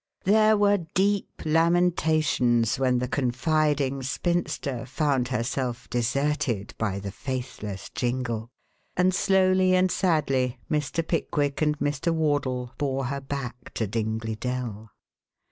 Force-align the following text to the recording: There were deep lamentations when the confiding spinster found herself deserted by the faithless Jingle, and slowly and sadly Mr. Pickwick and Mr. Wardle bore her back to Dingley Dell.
There 0.23 0.57
were 0.57 0.87
deep 0.95 1.43
lamentations 1.45 2.79
when 2.79 2.97
the 2.97 3.07
confiding 3.07 4.01
spinster 4.01 4.83
found 4.87 5.27
herself 5.27 5.87
deserted 5.91 6.73
by 6.79 6.97
the 6.97 7.11
faithless 7.11 7.91
Jingle, 7.93 8.49
and 8.97 9.13
slowly 9.13 9.75
and 9.75 9.91
sadly 9.91 10.57
Mr. 10.71 11.07
Pickwick 11.07 11.61
and 11.61 11.77
Mr. 11.77 12.11
Wardle 12.11 12.73
bore 12.79 13.05
her 13.13 13.21
back 13.21 13.75
to 13.75 13.85
Dingley 13.85 14.35
Dell. 14.37 14.89